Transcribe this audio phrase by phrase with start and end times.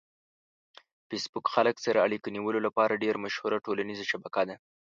[1.07, 4.55] فېسبوک خلک سره اړیکه نیولو لپاره ډېره مشهوره ټولنیزه شبکه ده.